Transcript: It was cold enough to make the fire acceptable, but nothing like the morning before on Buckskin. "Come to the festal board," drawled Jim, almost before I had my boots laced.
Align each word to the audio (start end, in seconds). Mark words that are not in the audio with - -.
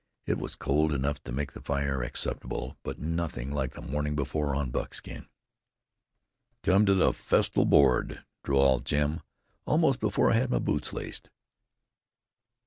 It 0.25 0.39
was 0.39 0.55
cold 0.55 0.93
enough 0.93 1.21
to 1.25 1.31
make 1.31 1.51
the 1.51 1.61
fire 1.61 2.01
acceptable, 2.01 2.75
but 2.81 2.97
nothing 2.97 3.51
like 3.51 3.73
the 3.73 3.83
morning 3.83 4.15
before 4.15 4.55
on 4.55 4.71
Buckskin. 4.71 5.27
"Come 6.63 6.87
to 6.87 6.95
the 6.95 7.13
festal 7.13 7.65
board," 7.65 8.25
drawled 8.43 8.83
Jim, 8.83 9.21
almost 9.67 9.99
before 9.99 10.31
I 10.31 10.37
had 10.37 10.49
my 10.49 10.57
boots 10.57 10.91
laced. 10.91 11.29